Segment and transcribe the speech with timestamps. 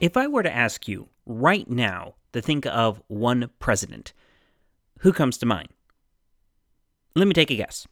[0.00, 4.12] If I were to ask you right now to think of one president,
[5.00, 5.68] who comes to mind?
[7.16, 7.88] Let me take a guess.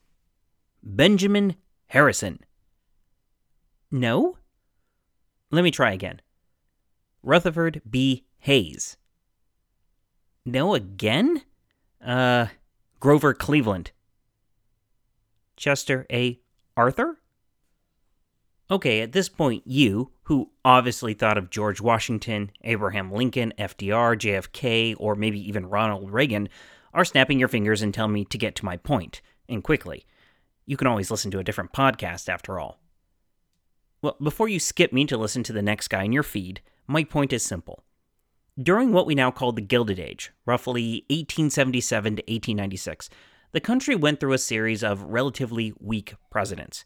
[0.84, 1.56] Benjamin
[1.88, 2.40] Harrison.
[3.90, 4.38] No?
[5.50, 6.20] Let me try again.
[7.24, 8.24] Rutherford B.
[8.38, 8.96] Hayes.
[10.44, 11.42] No again?
[12.04, 12.46] Uh,
[13.00, 13.90] Grover Cleveland.
[15.56, 16.38] Chester A.
[16.76, 17.18] Arthur?
[18.68, 24.96] Okay, at this point, you, who obviously thought of George Washington, Abraham Lincoln, FDR, JFK,
[24.98, 26.48] or maybe even Ronald Reagan,
[26.92, 30.04] are snapping your fingers and telling me to get to my point, and quickly.
[30.64, 32.80] You can always listen to a different podcast after all.
[34.02, 37.04] Well, before you skip me to listen to the next guy in your feed, my
[37.04, 37.84] point is simple.
[38.60, 43.10] During what we now call the Gilded Age, roughly 1877 to 1896,
[43.52, 46.84] the country went through a series of relatively weak presidents.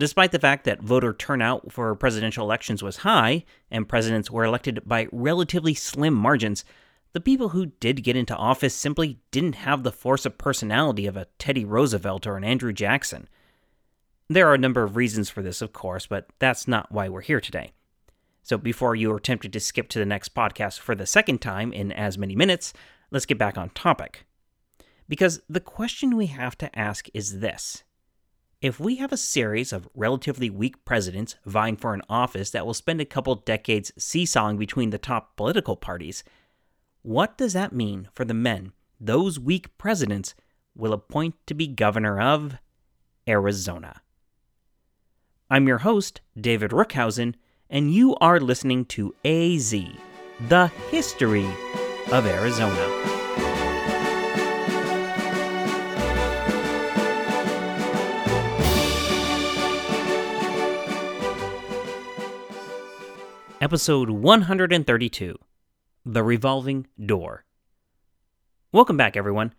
[0.00, 4.80] Despite the fact that voter turnout for presidential elections was high and presidents were elected
[4.86, 6.64] by relatively slim margins,
[7.12, 11.18] the people who did get into office simply didn't have the force of personality of
[11.18, 13.28] a Teddy Roosevelt or an Andrew Jackson.
[14.26, 17.20] There are a number of reasons for this, of course, but that's not why we're
[17.20, 17.72] here today.
[18.42, 21.74] So before you are tempted to skip to the next podcast for the second time
[21.74, 22.72] in as many minutes,
[23.10, 24.24] let's get back on topic.
[25.10, 27.84] Because the question we have to ask is this
[28.60, 32.74] if we have a series of relatively weak presidents vying for an office that will
[32.74, 36.22] spend a couple decades seesawing between the top political parties,
[37.02, 40.34] what does that mean for the men those weak presidents
[40.76, 42.58] will appoint to be governor of
[43.26, 44.02] Arizona?
[45.48, 47.34] I'm your host, David Rookhuyzen,
[47.70, 49.74] and you are listening to AZ,
[50.48, 51.48] the history
[52.12, 53.49] of Arizona.
[63.70, 65.38] Episode 132
[66.04, 67.44] The Revolving Door.
[68.72, 69.54] Welcome back, everyone.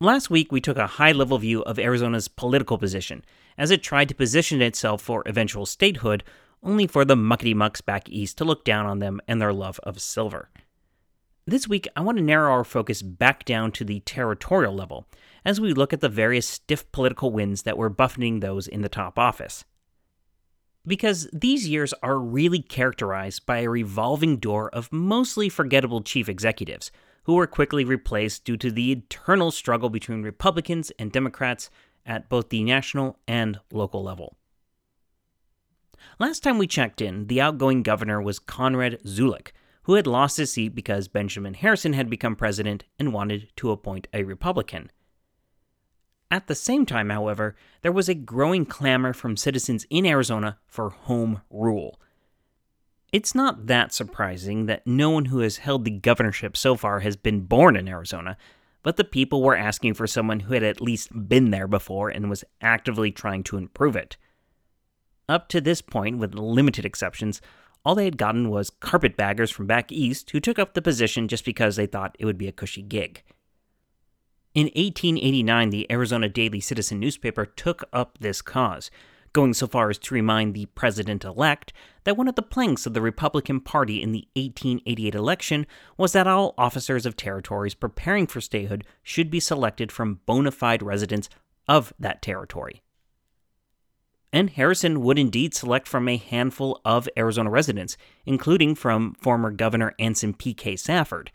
[0.00, 3.22] Last week, we took a high level view of Arizona's political position
[3.58, 6.24] as it tried to position itself for eventual statehood,
[6.62, 9.78] only for the muckety mucks back east to look down on them and their love
[9.80, 10.48] of silver.
[11.46, 15.06] This week, I want to narrow our focus back down to the territorial level
[15.44, 18.88] as we look at the various stiff political winds that were buffeting those in the
[18.88, 19.66] top office
[20.86, 26.90] because these years are really characterized by a revolving door of mostly forgettable chief executives
[27.24, 31.70] who were quickly replaced due to the eternal struggle between Republicans and Democrats
[32.06, 34.36] at both the national and local level.
[36.18, 39.52] Last time we checked in, the outgoing governor was Conrad Zulick,
[39.82, 44.08] who had lost his seat because Benjamin Harrison had become president and wanted to appoint
[44.12, 44.90] a Republican.
[46.30, 50.90] At the same time, however, there was a growing clamor from citizens in Arizona for
[50.90, 52.00] home rule.
[53.12, 57.16] It's not that surprising that no one who has held the governorship so far has
[57.16, 58.36] been born in Arizona,
[58.84, 62.30] but the people were asking for someone who had at least been there before and
[62.30, 64.16] was actively trying to improve it.
[65.28, 67.40] Up to this point, with limited exceptions,
[67.84, 71.44] all they had gotten was carpetbaggers from back east who took up the position just
[71.44, 73.24] because they thought it would be a cushy gig.
[74.52, 78.90] In 1889, the Arizona Daily Citizen newspaper took up this cause,
[79.32, 81.72] going so far as to remind the president elect
[82.02, 85.66] that one of the planks of the Republican Party in the 1888 election
[85.96, 90.82] was that all officers of territories preparing for statehood should be selected from bona fide
[90.82, 91.28] residents
[91.68, 92.82] of that territory.
[94.32, 97.96] And Harrison would indeed select from a handful of Arizona residents,
[98.26, 100.74] including from former Governor Anson P.K.
[100.74, 101.30] Safford.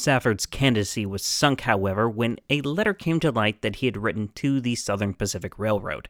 [0.00, 4.28] Safford's candidacy was sunk, however, when a letter came to light that he had written
[4.36, 6.08] to the Southern Pacific Railroad.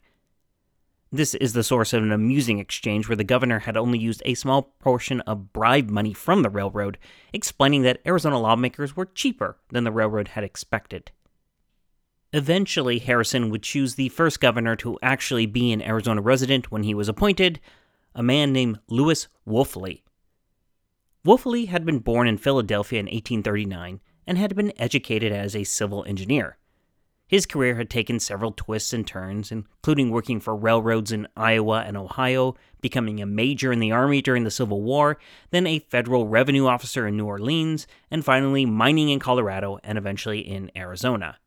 [1.13, 4.35] This is the source of an amusing exchange where the governor had only used a
[4.35, 6.99] small portion of bribe money from the railroad,
[7.33, 11.11] explaining that Arizona lawmakers were cheaper than the railroad had expected.
[12.33, 16.95] Eventually, Harrison would choose the first governor to actually be an Arizona resident when he
[16.95, 17.59] was appointed,
[18.15, 20.03] a man named Lewis Wolfley.
[21.25, 26.05] Wolfley had been born in Philadelphia in 1839 and had been educated as a civil
[26.05, 26.57] engineer.
[27.27, 31.97] His career had taken several twists and turns, including working for railroads in Iowa and
[31.97, 35.17] Ohio, becoming a major in the Army during the Civil War,
[35.51, 40.41] then a federal revenue officer in New Orleans, and finally mining in Colorado and eventually
[40.41, 41.39] in Arizona.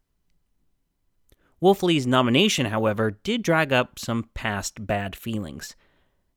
[1.62, 5.76] Wolfley's nomination, however, did drag up some past bad feelings.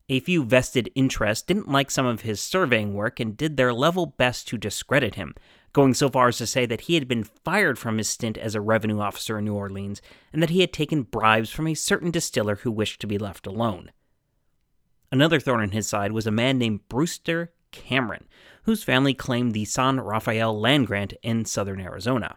[0.08, 4.06] A few vested interests didn't like some of his surveying work and did their level
[4.06, 5.34] best to discredit him,
[5.72, 8.54] going so far as to say that he had been fired from his stint as
[8.54, 10.00] a revenue officer in New Orleans
[10.32, 13.48] and that he had taken bribes from a certain distiller who wished to be left
[13.48, 13.90] alone.
[15.10, 18.28] Another thorn in his side was a man named Brewster Cameron,
[18.62, 22.36] whose family claimed the San Rafael land grant in southern Arizona.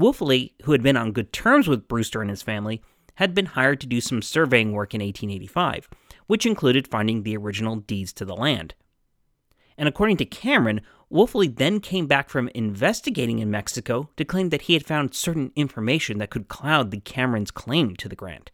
[0.00, 2.82] Wolfley, who had been on good terms with Brewster and his family,
[3.16, 5.88] had been hired to do some surveying work in 1885,
[6.26, 8.74] which included finding the original deeds to the land.
[9.76, 10.80] And according to Cameron,
[11.12, 15.52] Wolfley then came back from investigating in Mexico to claim that he had found certain
[15.56, 18.50] information that could cloud the Cameron's claim to the grant.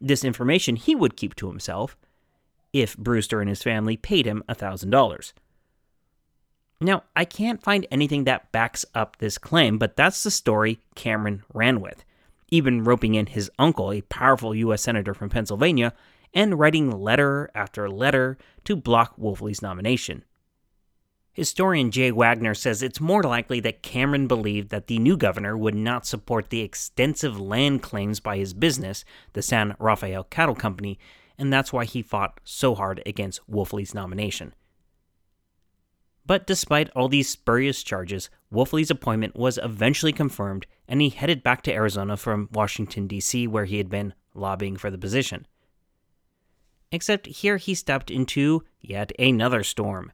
[0.00, 1.96] This information he would keep to himself
[2.72, 5.32] if Brewster and his family paid him $1,000.
[6.80, 11.42] Now, I can't find anything that backs up this claim, but that's the story Cameron
[11.52, 12.04] ran with,
[12.50, 14.82] even roping in his uncle, a powerful U.S.
[14.82, 15.92] Senator from Pennsylvania,
[16.34, 20.24] and writing letter after letter to block Wolfley's nomination.
[21.32, 25.74] Historian Jay Wagoner says it's more likely that Cameron believed that the new governor would
[25.74, 30.98] not support the extensive land claims by his business, the San Rafael Cattle Company,
[31.38, 34.54] and that's why he fought so hard against Wolfley's nomination.
[36.26, 41.62] But despite all these spurious charges, Wolfley's appointment was eventually confirmed, and he headed back
[41.62, 45.46] to Arizona from Washington, D.C., where he had been lobbying for the position.
[46.92, 50.12] Except here he stepped into yet another storm.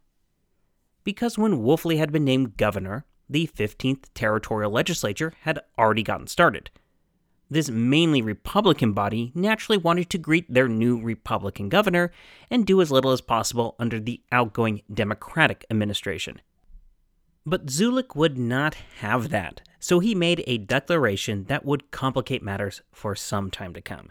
[1.04, 6.70] Because when Wolfley had been named governor, the 15th territorial legislature had already gotten started.
[7.48, 12.10] This mainly Republican body naturally wanted to greet their new Republican governor
[12.50, 16.40] and do as little as possible under the outgoing Democratic administration.
[17.44, 22.82] But Zulick would not have that, so he made a declaration that would complicate matters
[22.92, 24.10] for some time to come.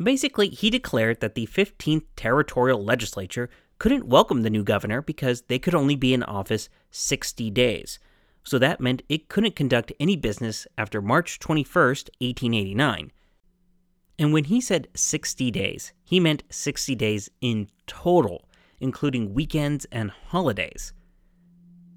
[0.00, 5.58] Basically, he declared that the 15th territorial legislature couldn't welcome the new governor because they
[5.58, 7.98] could only be in office 60 days,
[8.44, 13.12] so that meant it couldn't conduct any business after March 21st, 1889.
[14.20, 18.48] And when he said 60 days, he meant 60 days in total,
[18.80, 20.92] including weekends and holidays.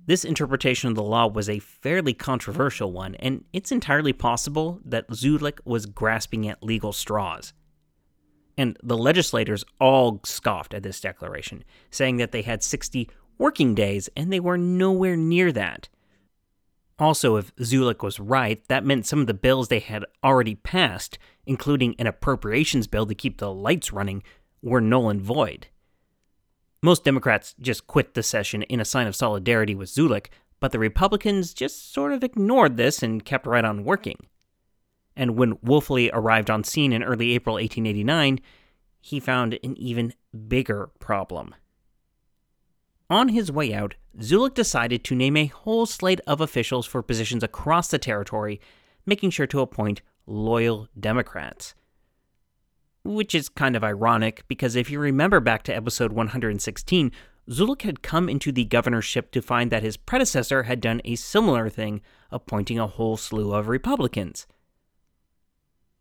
[0.08, 5.08] This interpretation of the law was a fairly controversial one, and it's entirely possible that
[5.10, 7.54] Zulick was grasping at legal straws.
[8.58, 14.10] And the legislators all scoffed at this declaration, saying that they had 60 working days,
[14.16, 15.90] and they were nowhere near that.
[17.00, 21.18] Also, if Zulick was right, that meant some of the bills they had already passed,
[21.48, 24.22] including an appropriations bill to keep the lights running,
[24.62, 25.68] were null and void.
[26.84, 30.28] Most Democrats just quit the session in a sign of solidarity with Zulick,
[30.60, 34.28] but the Republicans just sort of ignored this and kept right on working.
[35.22, 38.40] And when Wolfley arrived on scene in early April 1889,
[39.00, 40.16] he found an even
[40.48, 41.54] bigger problem.
[43.08, 47.44] On his way out, Zulick decided to name a whole slate of officials for positions
[47.44, 48.60] across the territory,
[49.06, 51.76] making sure to appoint loyal Democrats.
[53.04, 57.12] Which is kind of ironic because if you remember back to episode 116,
[57.48, 61.70] Zulick had come into the governorship to find that his predecessor had done a similar
[61.70, 62.02] thing,
[62.32, 64.48] appointing a whole slew of Republicans.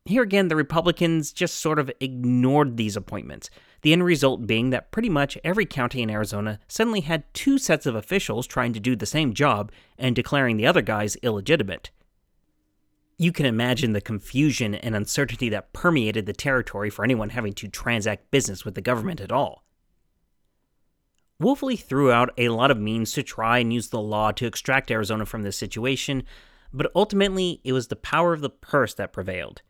[0.06, 3.50] Here again, the Republicans just sort of ignored these appointments,
[3.82, 7.86] the end result being that pretty much every county in Arizona suddenly had two sets
[7.86, 11.90] of officials trying to do the same job and declaring the other guys illegitimate.
[13.18, 17.68] You can imagine the confusion and uncertainty that permeated the territory for anyone having to
[17.68, 19.64] transact business with the government at all.
[21.40, 24.90] Wolfley threw out a lot of means to try and use the law to extract
[24.90, 26.22] Arizona from this situation,
[26.72, 29.60] but ultimately it was the power of the purse that prevailed.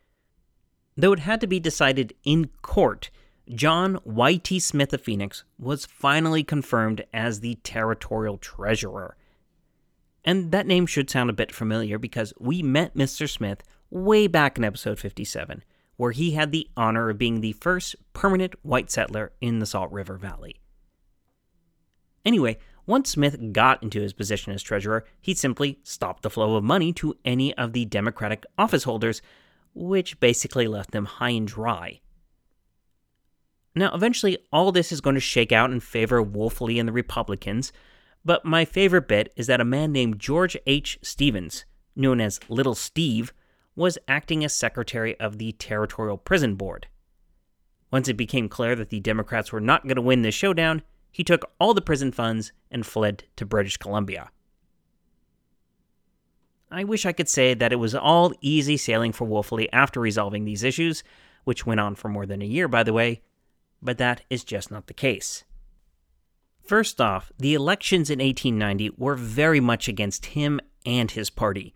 [1.01, 3.09] Though it had to be decided in court,
[3.49, 4.59] John Y.T.
[4.59, 9.17] Smith of Phoenix was finally confirmed as the territorial treasurer.
[10.23, 13.27] And that name should sound a bit familiar because we met Mr.
[13.27, 15.63] Smith way back in episode 57,
[15.95, 19.91] where he had the honor of being the first permanent white settler in the Salt
[19.91, 20.57] River Valley.
[22.23, 26.63] Anyway, once Smith got into his position as treasurer, he simply stopped the flow of
[26.63, 29.23] money to any of the Democratic office holders
[29.73, 32.01] which basically left them high and dry.
[33.73, 36.93] Now, eventually, all this is going to shake out in favor of Wolfley and the
[36.93, 37.71] Republicans,
[38.25, 40.99] but my favorite bit is that a man named George H.
[41.01, 43.33] Stevens, known as Little Steve,
[43.75, 46.87] was acting as secretary of the Territorial Prison Board.
[47.91, 51.23] Once it became clear that the Democrats were not going to win this showdown, he
[51.23, 54.29] took all the prison funds and fled to British Columbia.
[56.71, 60.45] I wish I could say that it was all easy sailing for Wolfley after resolving
[60.45, 61.03] these issues,
[61.43, 63.21] which went on for more than a year, by the way,
[63.81, 65.43] but that is just not the case.
[66.63, 71.73] First off, the elections in 1890 were very much against him and his party.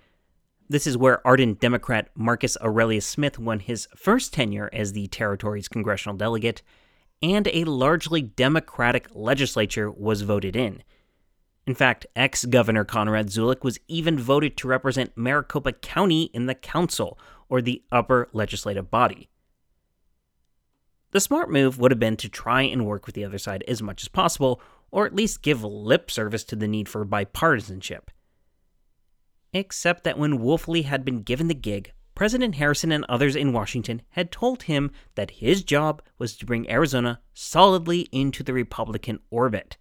[0.70, 5.68] This is where ardent Democrat Marcus Aurelius Smith won his first tenure as the territory's
[5.68, 6.62] congressional delegate,
[7.22, 10.84] and a largely Democratic legislature was voted in.
[11.68, 16.56] In fact, ex Governor Conrad Zulick was even voted to represent Maricopa County in the
[16.56, 17.18] council,
[17.50, 19.30] or the upper legislative body.
[21.12, 23.82] The smart move would have been to try and work with the other side as
[23.82, 28.10] much as possible, or at least give lip service to the need for bipartisanship.
[29.54, 34.02] Except that when Wolfley had been given the gig, President Harrison and others in Washington
[34.10, 39.78] had told him that his job was to bring Arizona solidly into the Republican orbit.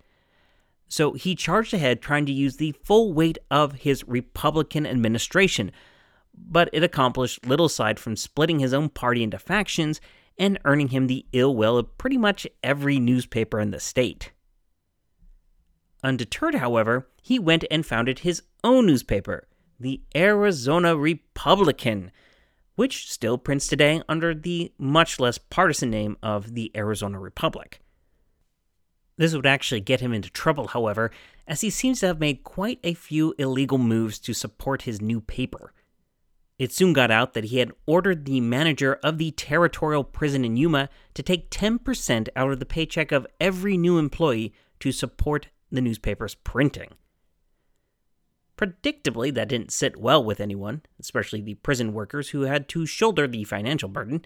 [0.88, 5.72] So he charged ahead trying to use the full weight of his Republican administration,
[6.36, 10.00] but it accomplished little aside from splitting his own party into factions
[10.38, 14.32] and earning him the ill will of pretty much every newspaper in the state.
[16.02, 19.48] Undeterred, however, he went and founded his own newspaper,
[19.80, 22.10] the Arizona Republican,
[22.74, 27.80] which still prints today under the much less partisan name of the Arizona Republic.
[29.16, 31.10] This would actually get him into trouble, however,
[31.46, 35.20] as he seems to have made quite a few illegal moves to support his new
[35.20, 35.72] paper.
[36.58, 40.56] It soon got out that he had ordered the manager of the territorial prison in
[40.56, 45.80] Yuma to take 10% out of the paycheck of every new employee to support the
[45.80, 46.90] newspaper's printing.
[48.56, 53.26] Predictably, that didn't sit well with anyone, especially the prison workers who had to shoulder
[53.26, 54.24] the financial burden,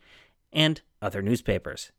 [0.53, 1.93] and other newspapers.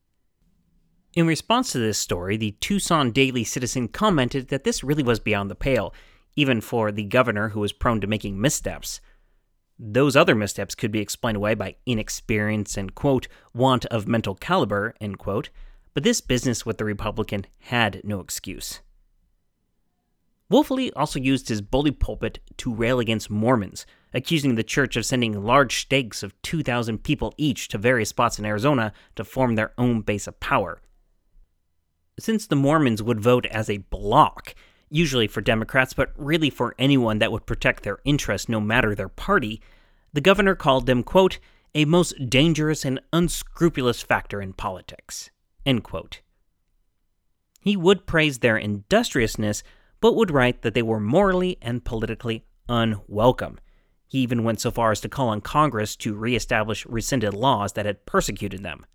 [1.16, 5.50] In response to this story, the Tucson Daily Citizen commented that this really was beyond
[5.50, 5.92] the pale,
[6.36, 9.02] even for the governor who was prone to making missteps.
[9.80, 14.94] Those other missteps could be explained away by inexperience and, quote, want of mental caliber,
[15.02, 15.50] end quote,
[15.96, 18.82] but this business with the Republican had no excuse.
[20.52, 25.44] Wolfley also used his bully pulpit to rail against Mormons, accusing the church of sending
[25.44, 30.02] large stakes of 2,000 people each to various spots in Arizona to form their own
[30.02, 30.82] base of power.
[32.20, 34.54] Since the Mormons would vote as a bloc,
[34.90, 39.10] usually for Democrats, but really for anyone that would protect their interests no matter their
[39.10, 39.62] party,
[40.12, 41.40] the governor called them, quote,
[41.74, 45.30] a most dangerous and unscrupulous factor in politics,
[45.66, 46.22] end quote.
[47.62, 49.64] He would praise their industriousness
[50.02, 53.60] but would write that they were morally and politically unwelcome.
[54.08, 57.86] He even went so far as to call on Congress to reestablish rescinded laws that
[57.86, 58.86] had persecuted them.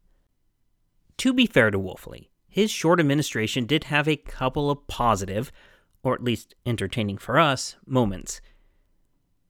[1.19, 5.51] To be fair to Wolfley, his short administration did have a couple of positive,
[6.05, 8.41] or at least entertaining for us, moments.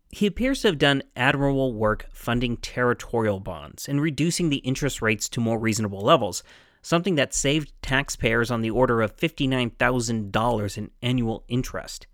[0.08, 5.28] He appears to have done admirable work funding territorial bonds and reducing the interest rates
[5.28, 6.42] to more reasonable levels,
[6.80, 12.06] something that saved taxpayers on the order of $59,000 in annual interest.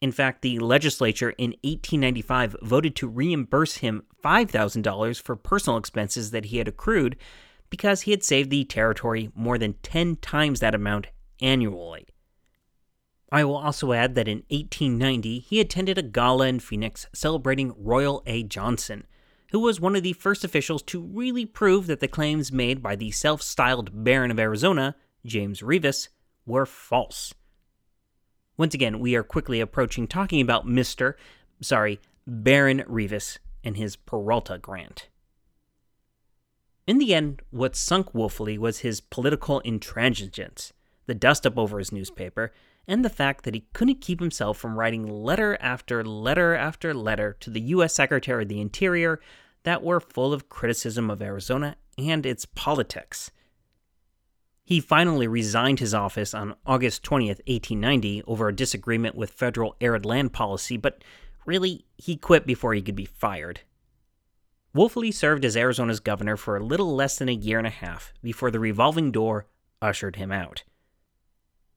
[0.00, 6.44] In fact, the legislature in 1895 voted to reimburse him $5,000 for personal expenses that
[6.44, 7.16] he had accrued
[7.70, 11.08] because he had saved the territory more than 10 times that amount
[11.40, 12.06] annually.
[13.30, 18.22] I will also add that in 1890 he attended a gala in Phoenix celebrating Royal
[18.26, 18.42] A.
[18.42, 19.06] Johnson,
[19.50, 22.96] who was one of the first officials to really prove that the claims made by
[22.96, 24.96] the self styled Baron of Arizona,
[25.26, 26.08] James Reavis,
[26.46, 27.34] were false.
[28.56, 31.14] Once again, we are quickly approaching talking about Mr.
[31.60, 35.08] sorry, Baron Reavis and his Peralta grant.
[36.88, 40.72] In the end, what sunk Wolfley was his political intransigence,
[41.04, 42.50] the dust up over his newspaper,
[42.86, 47.36] and the fact that he couldn't keep himself from writing letter after letter after letter
[47.40, 47.94] to the U.S.
[47.94, 49.20] Secretary of the Interior
[49.64, 53.32] that were full of criticism of Arizona and its politics.
[54.64, 60.06] He finally resigned his office on August 20th, 1890, over a disagreement with federal arid
[60.06, 61.04] land policy, but
[61.44, 63.60] really, he quit before he could be fired.
[64.74, 68.12] Wolfley served as Arizona's governor for a little less than a year and a half
[68.22, 69.46] before the revolving door
[69.80, 70.64] ushered him out.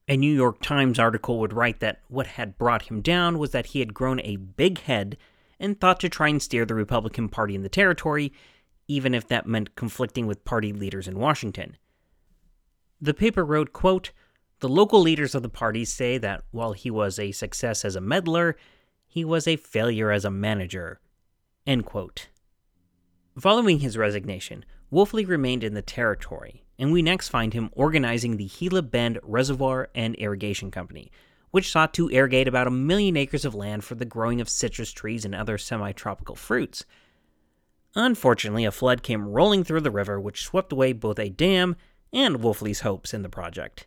[0.08, 3.66] A New York Times article would write that what had brought him down was that
[3.66, 5.16] he had grown a big head
[5.58, 8.32] and thought to try and steer the Republican Party in the territory,
[8.88, 11.76] even if that meant conflicting with party leaders in Washington.
[13.00, 14.10] The paper wrote, quote,
[14.58, 18.00] The local leaders of the party say that while he was a success as a
[18.00, 18.56] meddler,
[19.06, 21.00] he was a failure as a manager.
[21.66, 22.28] End quote.
[23.38, 24.62] Following his resignation,
[24.92, 29.88] Wolfley remained in the territory, and we next find him organizing the Gila Bend Reservoir
[29.94, 31.10] and Irrigation Company,
[31.50, 34.92] which sought to irrigate about a million acres of land for the growing of citrus
[34.92, 36.84] trees and other semi tropical fruits.
[37.94, 41.76] Unfortunately, a flood came rolling through the river, which swept away both a dam
[42.12, 43.86] and Wolfley's hopes in the project.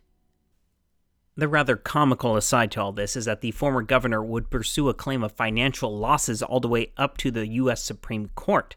[1.36, 4.94] The rather comical aside to all this is that the former governor would pursue a
[4.94, 7.84] claim of financial losses all the way up to the U.S.
[7.84, 8.74] Supreme Court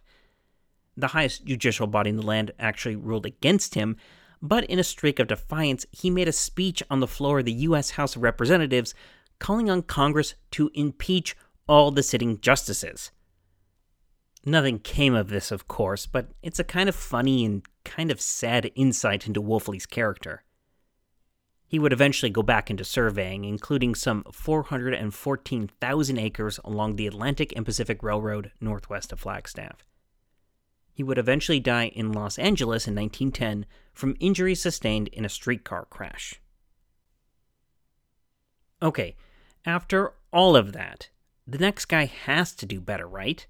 [1.00, 3.96] the highest judicial body in the land actually ruled against him,
[4.42, 7.52] but in a streak of defiance, he made a speech on the floor of the
[7.54, 7.92] U.S.
[7.92, 8.94] House of Representatives
[9.40, 11.36] calling on Congress to impeach
[11.68, 13.12] all the sitting justices.
[14.46, 18.22] Nothing came of this, of course, but it's a kind of funny and kind of
[18.22, 20.44] sad insight into Wolfley's character.
[21.68, 27.66] He would eventually go back into surveying, including some 414,000 acres along the Atlantic and
[27.66, 29.89] Pacific Railroad northwest of Flagstaff.
[31.00, 35.86] He would eventually die in Los Angeles in 1910 from injuries sustained in a streetcar
[35.86, 36.42] crash.
[38.82, 39.16] Okay,
[39.66, 41.08] after all of that,
[41.48, 43.48] the next guy has to do better, right?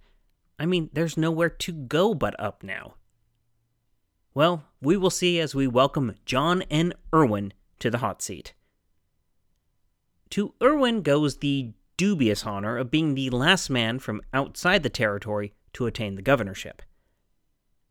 [0.59, 2.97] I mean, there's nowhere to go but up now.
[4.35, 6.93] Well, we will see as we welcome John N.
[7.11, 8.53] Irwin to the hot seat.
[10.29, 15.55] To Irwin goes the dubious honor of being the last man from outside the territory
[15.73, 16.83] to attain the governorship.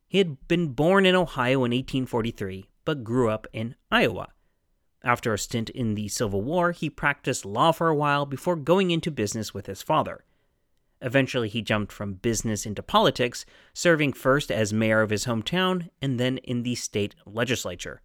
[0.09, 4.29] He had been born in Ohio in 1843, but grew up in Iowa.
[5.05, 8.91] After a stint in the Civil War, he practiced law for a while before going
[8.91, 10.25] into business with his father.
[11.01, 16.19] Eventually, he jumped from business into politics, serving first as mayor of his hometown and
[16.19, 18.01] then in the state legislature.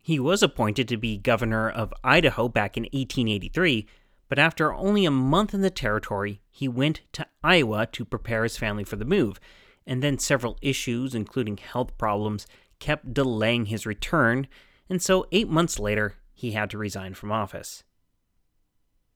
[0.00, 3.88] He was appointed to be governor of Idaho back in 1883,
[4.28, 8.56] but after only a month in the territory, he went to Iowa to prepare his
[8.56, 9.40] family for the move,
[9.86, 12.46] and then several issues, including health problems,
[12.78, 14.46] kept delaying his return,
[14.88, 17.84] and so eight months later, he had to resign from office.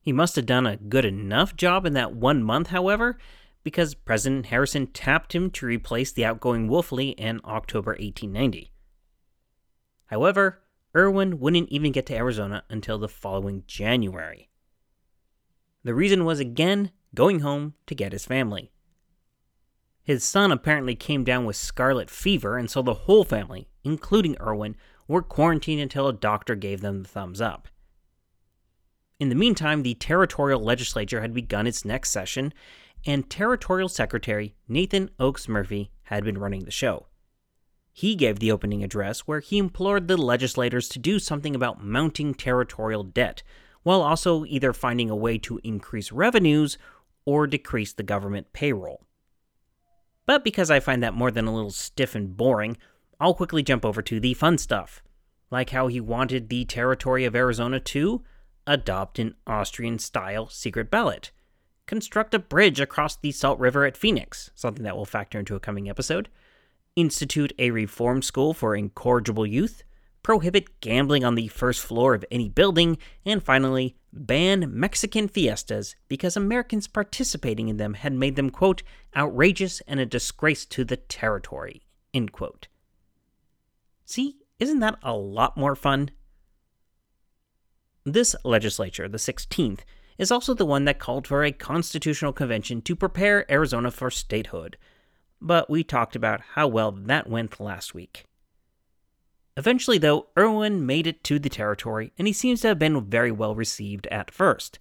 [0.01, 3.17] He must have done a good enough job in that one month, however,
[3.63, 8.71] because President Harrison tapped him to replace the outgoing Wolfley in October 1890.
[10.07, 10.61] However,
[10.95, 14.49] Irwin wouldn't even get to Arizona until the following January.
[15.83, 18.70] The reason was again going home to get his family.
[20.03, 24.75] His son apparently came down with scarlet fever, and so the whole family, including Irwin,
[25.07, 27.67] were quarantined until a doctor gave them the thumbs up.
[29.19, 32.53] In the meantime, the territorial legislature had begun its next session,
[33.05, 37.07] and Territorial Secretary Nathan Oakes Murphy had been running the show.
[37.93, 42.33] He gave the opening address where he implored the legislators to do something about mounting
[42.33, 43.43] territorial debt,
[43.83, 46.77] while also either finding a way to increase revenues
[47.25, 49.05] or decrease the government payroll.
[50.25, 52.77] But because I find that more than a little stiff and boring,
[53.19, 55.03] I'll quickly jump over to the fun stuff,
[55.49, 58.23] like how he wanted the territory of Arizona to
[58.67, 61.31] adopt an Austrian style secret ballot,
[61.87, 65.59] construct a bridge across the Salt River at Phoenix, something that will factor into a
[65.59, 66.29] coming episode,
[66.95, 69.83] institute a reform school for incorrigible youth,
[70.23, 76.35] prohibit gambling on the first floor of any building, and finally, ban Mexican fiestas because
[76.37, 78.83] Americans participating in them had made them, quote,
[79.15, 81.81] outrageous and a disgrace to the territory,
[82.13, 82.67] end quote.
[84.05, 86.11] See, isn't that a lot more fun?
[88.03, 89.81] This legislature, the 16th,
[90.17, 94.77] is also the one that called for a constitutional convention to prepare Arizona for statehood.
[95.39, 98.25] But we talked about how well that went last week.
[99.57, 103.31] Eventually, though, Irwin made it to the territory, and he seems to have been very
[103.31, 104.79] well received at first.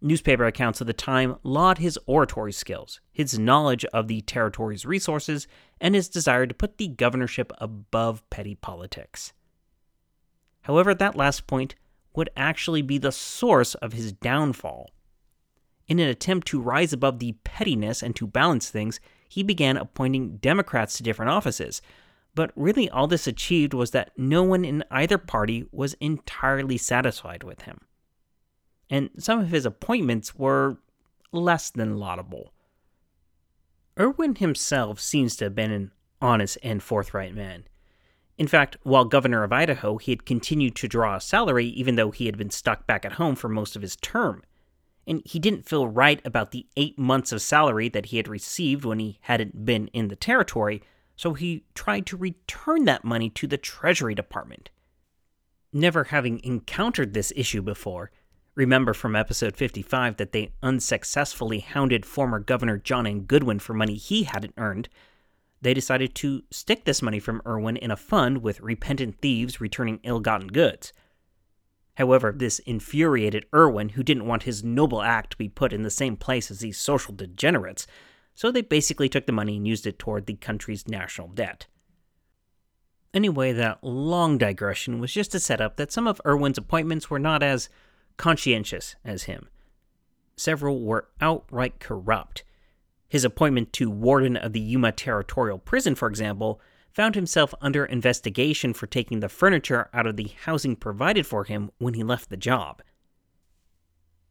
[0.00, 5.48] Newspaper accounts of the time laud his oratory skills, his knowledge of the territory's resources,
[5.80, 9.32] and his desire to put the governorship above petty politics.
[10.62, 11.74] However, that last point
[12.14, 14.90] would actually be the source of his downfall.
[15.88, 20.36] In an attempt to rise above the pettiness and to balance things, he began appointing
[20.38, 21.80] Democrats to different offices.
[22.36, 27.42] But really, all this achieved was that no one in either party was entirely satisfied
[27.42, 27.80] with him.
[28.90, 30.76] And some of his appointments were
[31.32, 32.52] less than laudable.
[33.98, 37.64] Irwin himself seems to have been an honest and forthright man.
[38.36, 42.10] In fact, while governor of Idaho, he had continued to draw a salary even though
[42.10, 44.42] he had been stuck back at home for most of his term.
[45.06, 48.84] And he didn't feel right about the eight months of salary that he had received
[48.84, 50.82] when he hadn't been in the territory,
[51.16, 54.70] so he tried to return that money to the Treasury Department.
[55.72, 58.10] Never having encountered this issue before,
[58.54, 63.20] remember from episode 55 that they unsuccessfully hounded former Governor John N.
[63.22, 64.88] Goodwin for money he hadn't earned,
[65.62, 70.00] they decided to stick this money from Irwin in a fund with repentant thieves returning
[70.02, 70.92] ill gotten goods.
[71.96, 75.90] However, this infuriated Irwin, who didn't want his noble act to be put in the
[75.90, 77.86] same place as these social degenerates,
[78.36, 81.66] so they basically took the money and used it toward the country's national debt.
[83.12, 87.18] Anyway, that long digression was just to set up that some of Irwin's appointments were
[87.18, 87.70] not as
[88.18, 89.48] conscientious as him.
[90.36, 92.44] Several were outright corrupt,
[93.08, 96.60] his appointment to warden of the Yuma Territorial Prison, for example,
[96.92, 101.70] found himself under investigation for taking the furniture out of the housing provided for him
[101.78, 102.82] when he left the job.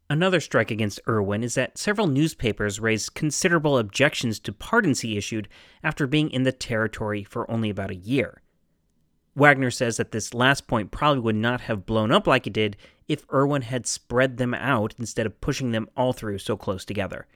[0.10, 5.48] Another strike against Irwin is that several newspapers raised considerable objections to pardons he issued
[5.84, 8.42] after being in the territory for only about a year.
[9.36, 12.78] Wagoner says that this last point probably would not have blown up like it did
[13.08, 17.28] if Irwin had spread them out instead of pushing them all through so close together.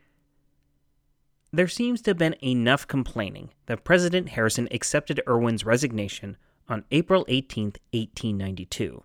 [1.52, 7.26] There seems to have been enough complaining that President Harrison accepted Irwin's resignation on April
[7.28, 9.04] 18, 1892,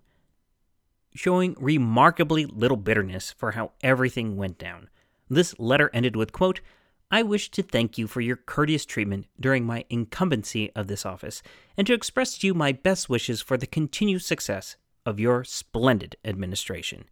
[1.15, 4.89] showing remarkably little bitterness for how everything went down.
[5.29, 6.61] This letter ended with quote,
[7.09, 11.41] I wish to thank you for your courteous treatment during my incumbency of this office,
[11.77, 14.75] and to express to you my best wishes for the continued success
[15.05, 17.05] of your splendid administration.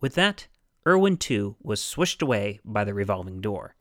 [0.00, 0.48] With that,
[0.86, 3.74] Irwin too was swished away by the revolving door.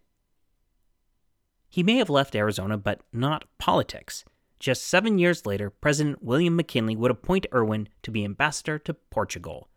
[1.69, 4.23] He may have left Arizona, but not politics.
[4.63, 9.67] Just seven years later, President William McKinley would appoint Irwin to be ambassador to Portugal.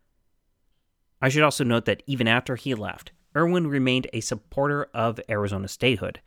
[1.20, 5.66] I should also note that even after he left, Irwin remained a supporter of Arizona
[5.66, 6.20] statehood.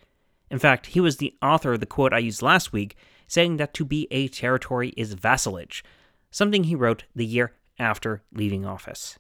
[0.52, 3.74] In fact, he was the author of the quote I used last week, saying that
[3.76, 5.82] to be a territory is vassalage,
[6.30, 9.18] something he wrote the year after leaving office.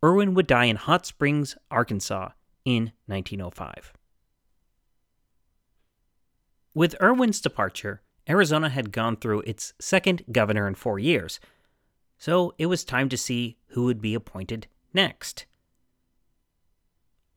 [0.00, 2.28] Irwin would die in Hot Springs, Arkansas
[2.64, 3.92] in 1905.
[6.72, 11.40] With Irwin's departure, Arizona had gone through its second governor in four years,
[12.18, 15.46] so it was time to see who would be appointed next.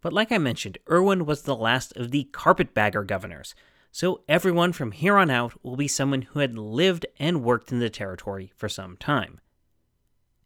[0.02, 3.56] But like I mentioned, Irwin was the last of the carpetbagger governors,
[3.92, 7.80] so everyone from here on out will be someone who had lived and worked in
[7.80, 9.40] the territory for some time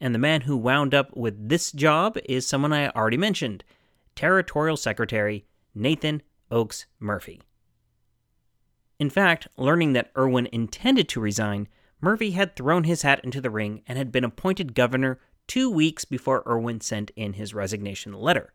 [0.02, 3.64] and the man who wound up with this job is someone I already mentioned
[4.16, 7.42] Territorial Secretary Nathan Oakes Murphy.
[9.00, 11.70] In fact, learning that Irwin intended to resign,
[12.02, 16.06] Murphy had thrown his hat into the ring and had been appointed governor two weeks
[16.06, 18.54] before Irwin sent in his resignation letter.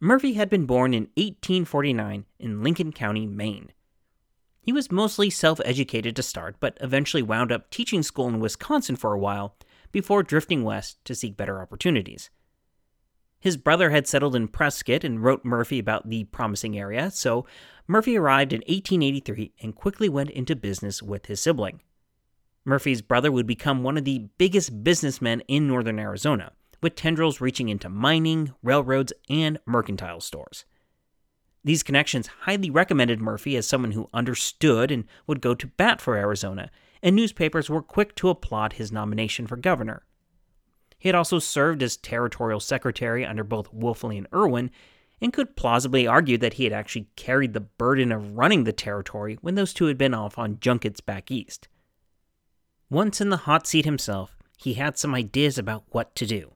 [0.00, 3.72] Murphy had been born in 1849 in Lincoln County, Maine.
[4.60, 8.96] He was mostly self educated to start, but eventually wound up teaching school in Wisconsin
[8.96, 9.56] for a while
[9.90, 12.30] before drifting west to seek better opportunities.
[13.42, 17.44] His brother had settled in Prescott and wrote Murphy about the promising area, so
[17.88, 21.80] Murphy arrived in 1883 and quickly went into business with his sibling.
[22.64, 27.68] Murphy's brother would become one of the biggest businessmen in northern Arizona, with tendrils reaching
[27.68, 30.64] into mining, railroads, and mercantile stores.
[31.64, 36.14] These connections highly recommended Murphy as someone who understood and would go to bat for
[36.14, 36.70] Arizona,
[37.02, 40.04] and newspapers were quick to applaud his nomination for governor.
[41.02, 44.70] He had also served as territorial secretary under both Wolfley and Irwin,
[45.20, 49.36] and could plausibly argue that he had actually carried the burden of running the territory
[49.40, 51.66] when those two had been off on junkets back east.
[52.88, 56.52] Once in the hot seat himself, he had some ideas about what to do.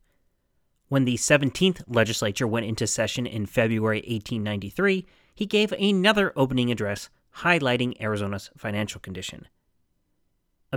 [0.86, 7.10] When the 17th legislature went into session in February 1893, he gave another opening address
[7.38, 9.48] highlighting Arizona's financial condition.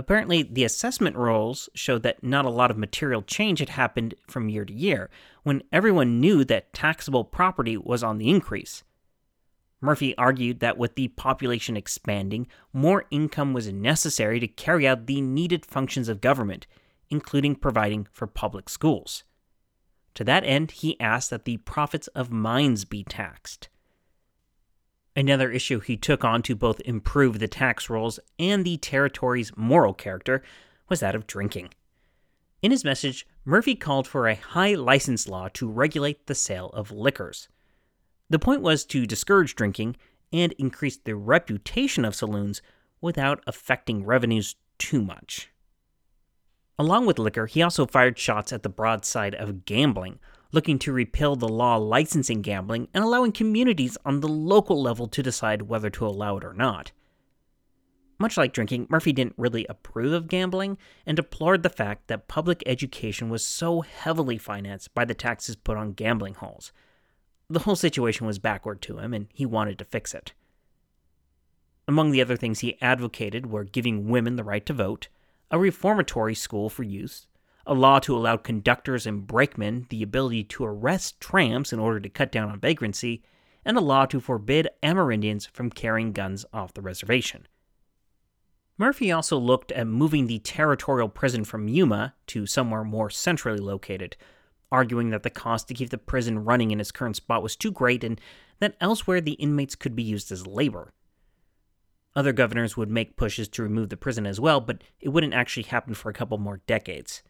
[0.00, 4.48] Apparently, the assessment rolls showed that not a lot of material change had happened from
[4.48, 5.10] year to year,
[5.42, 8.82] when everyone knew that taxable property was on the increase.
[9.82, 15.20] Murphy argued that with the population expanding, more income was necessary to carry out the
[15.20, 16.66] needed functions of government,
[17.10, 19.24] including providing for public schools.
[20.14, 23.68] To that end, he asked that the profits of mines be taxed.
[25.16, 29.92] Another issue he took on to both improve the tax rolls and the territory's moral
[29.92, 30.42] character
[30.88, 31.70] was that of drinking.
[32.62, 36.90] In his message, Murphy called for a high license law to regulate the sale of
[36.90, 37.48] liquors.
[38.28, 39.96] The point was to discourage drinking
[40.32, 42.62] and increase the reputation of saloons
[43.00, 45.50] without affecting revenues too much.
[46.78, 50.18] Along with liquor, he also fired shots at the broadside of gambling,
[50.52, 55.22] looking to repeal the law licensing gambling and allowing communities on the local level to
[55.22, 56.92] decide whether to allow it or not.
[58.18, 62.62] Much like drinking, Murphy didn't really approve of gambling and deplored the fact that public
[62.66, 66.70] education was so heavily financed by the taxes put on gambling halls.
[67.48, 70.34] The whole situation was backward to him, and he wanted to fix it.
[71.88, 75.08] Among the other things he advocated were giving women the right to vote,
[75.50, 77.26] a reformatory school for youth,
[77.70, 82.08] a law to allow conductors and brakemen the ability to arrest tramps in order to
[82.08, 83.22] cut down on vagrancy,
[83.64, 87.46] and a law to forbid Amerindians from carrying guns off the reservation.
[88.76, 94.16] Murphy also looked at moving the territorial prison from Yuma to somewhere more centrally located,
[94.72, 97.70] arguing that the cost to keep the prison running in its current spot was too
[97.70, 98.20] great and
[98.58, 100.92] that elsewhere the inmates could be used as labor.
[102.16, 105.62] Other governors would make pushes to remove the prison as well, but it wouldn't actually
[105.62, 107.22] happen for a couple more decades.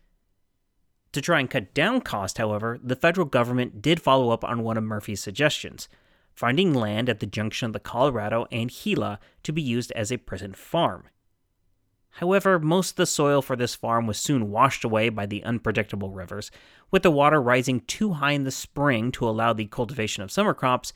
[1.12, 4.76] To try and cut down cost, however, the federal government did follow up on one
[4.76, 5.88] of Murphy's suggestions,
[6.34, 10.18] finding land at the junction of the Colorado and Gila to be used as a
[10.18, 11.08] prison farm.
[12.14, 16.10] However, most of the soil for this farm was soon washed away by the unpredictable
[16.10, 16.50] rivers,
[16.90, 20.54] with the water rising too high in the spring to allow the cultivation of summer
[20.54, 20.92] crops,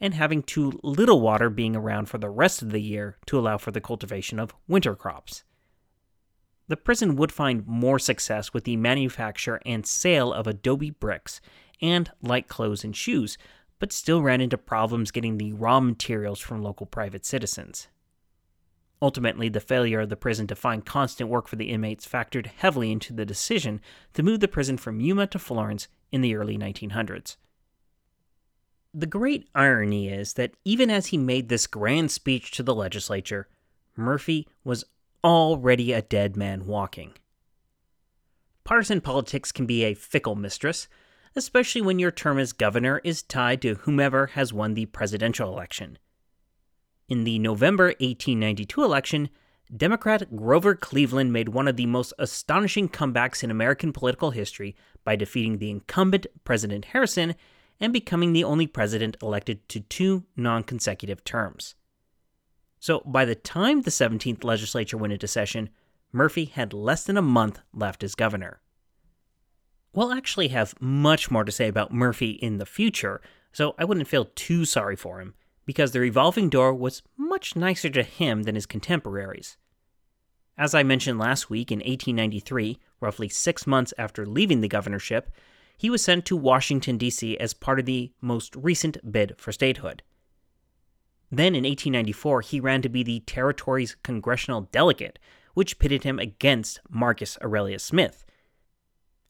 [0.00, 3.56] and having too little water being around for the rest of the year to allow
[3.58, 5.44] for the cultivation of winter crops.
[6.68, 11.40] The prison would find more success with the manufacture and sale of adobe bricks
[11.80, 13.38] and light clothes and shoes,
[13.78, 17.88] but still ran into problems getting the raw materials from local private citizens.
[19.00, 22.90] Ultimately, the failure of the prison to find constant work for the inmates factored heavily
[22.90, 23.80] into the decision
[24.14, 27.36] to move the prison from Yuma to Florence in the early 1900s.
[28.94, 33.46] The great irony is that even as he made this grand speech to the legislature,
[33.94, 34.84] Murphy was
[35.26, 37.12] already a dead man walking.
[38.62, 40.86] Partisan politics can be a fickle mistress,
[41.34, 45.98] especially when your term as governor is tied to whomever has won the presidential election.
[47.08, 49.28] In the November 1892 election,
[49.76, 55.16] Democrat Grover Cleveland made one of the most astonishing comebacks in American political history by
[55.16, 57.34] defeating the incumbent President Harrison
[57.80, 61.74] and becoming the only president elected to two non consecutive terms.
[62.78, 65.70] So, by the time the 17th legislature went into session,
[66.12, 68.60] Murphy had less than a month left as governor.
[69.92, 73.20] We'll actually have much more to say about Murphy in the future,
[73.52, 75.34] so I wouldn't feel too sorry for him
[75.64, 79.56] because the revolving door was much nicer to him than his contemporaries.
[80.56, 85.30] As I mentioned last week, in 1893, roughly six months after leaving the governorship,
[85.76, 87.36] he was sent to Washington, D.C.
[87.38, 90.02] as part of the most recent bid for statehood.
[91.30, 95.18] Then in 1894, he ran to be the territory's congressional delegate,
[95.54, 98.24] which pitted him against Marcus Aurelius Smith.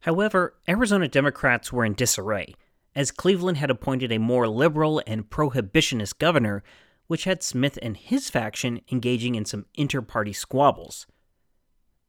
[0.01, 2.55] However, Arizona Democrats were in disarray,
[2.95, 6.63] as Cleveland had appointed a more liberal and prohibitionist governor,
[7.07, 11.07] which had Smith and his faction engaging in some inter party squabbles.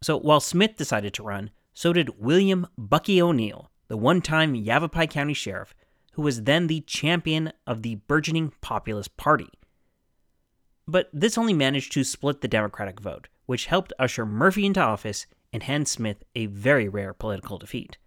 [0.02, 5.08] So while Smith decided to run, so did William Bucky O'Neill, the one time Yavapai
[5.08, 5.73] County Sheriff,
[6.13, 9.50] who was then the champion of the burgeoning Populist Party.
[10.88, 15.28] But this only managed to split the Democratic vote, which helped usher Murphy into office
[15.52, 17.97] and hand Smith a very rare political defeat.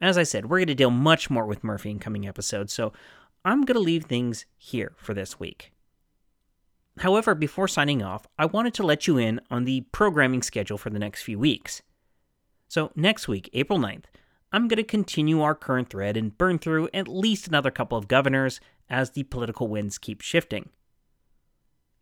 [0.00, 2.92] As I said, we're going to deal much more with Murphy in coming episodes, so
[3.44, 5.72] I'm going to leave things here for this week.
[6.98, 10.90] However, before signing off, I wanted to let you in on the programming schedule for
[10.90, 11.82] the next few weeks.
[12.68, 14.04] So, next week, April 9th,
[14.52, 18.08] I'm going to continue our current thread and burn through at least another couple of
[18.08, 20.70] governors as the political winds keep shifting.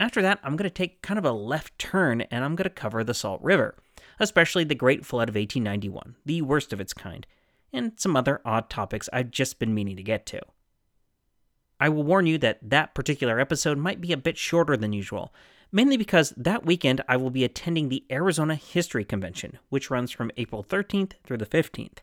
[0.01, 2.71] After that, I'm going to take kind of a left turn and I'm going to
[2.71, 3.77] cover the Salt River,
[4.19, 7.27] especially the Great Flood of 1891, the worst of its kind,
[7.73, 10.41] and some other odd topics I've just been meaning to get to.
[11.81, 15.33] I will warn you that that particular episode might be a bit shorter than usual,
[15.71, 20.31] mainly because that weekend I will be attending the Arizona History Convention, which runs from
[20.37, 21.99] April 13th through the 15th.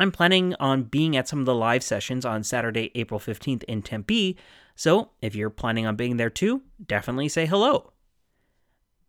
[0.00, 3.82] I'm planning on being at some of the live sessions on Saturday, April 15th in
[3.82, 4.38] Tempe,
[4.74, 7.92] so if you're planning on being there too, definitely say hello.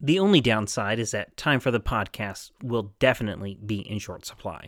[0.02, 4.68] The only downside is that time for the podcast will definitely be in short supply.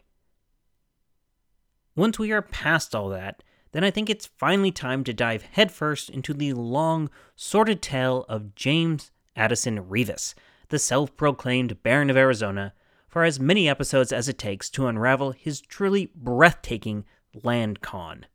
[1.94, 6.10] Once we are past all that, then I think it's finally time to dive headfirst
[6.10, 10.36] into the long, sordid tale of James Addison Reavis,
[10.70, 12.74] the self proclaimed Baron of Arizona,
[13.14, 17.06] for as many episodes as it takes to unravel his truly breathtaking
[17.44, 18.26] land con.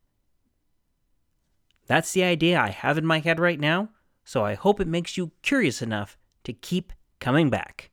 [1.89, 3.89] That's the idea I have in my head right now,
[4.25, 7.91] so I hope it makes you curious enough to keep coming back.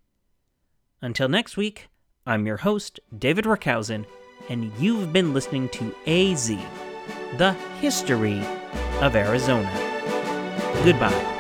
[1.02, 1.90] Until next week,
[2.24, 4.06] I'm your host, David Rookhuyzen
[4.50, 6.50] and you've been listening to AZ,
[7.40, 8.46] the history
[9.02, 9.72] of Arizona.
[10.84, 11.35] Goodbye.